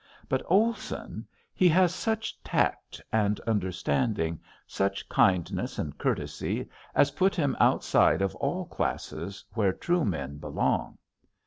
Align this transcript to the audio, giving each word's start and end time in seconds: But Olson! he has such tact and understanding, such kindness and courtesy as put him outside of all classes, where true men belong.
But 0.27 0.41
Olson! 0.47 1.27
he 1.53 1.69
has 1.69 1.93
such 1.93 2.41
tact 2.43 2.99
and 3.13 3.39
understanding, 3.41 4.41
such 4.65 5.07
kindness 5.07 5.77
and 5.77 5.95
courtesy 5.99 6.67
as 6.95 7.11
put 7.11 7.35
him 7.35 7.55
outside 7.59 8.23
of 8.23 8.33
all 8.37 8.65
classes, 8.65 9.45
where 9.53 9.71
true 9.73 10.03
men 10.03 10.39
belong. 10.39 10.97